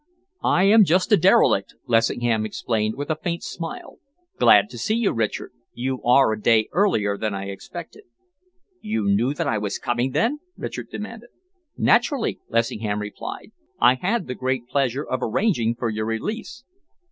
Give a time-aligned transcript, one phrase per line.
[0.43, 3.99] "I am just a derelict," Lessingham explained, with a faint smile.
[4.39, 5.51] "Glad to see you, Richard.
[5.75, 8.05] You are a day earlier than I expected."
[8.79, 11.29] "You knew that I was coming, then?" Richard demanded.
[11.77, 13.51] "Naturally," Lessingham replied.
[13.79, 16.63] "I had the great pleasure of arranging for your release."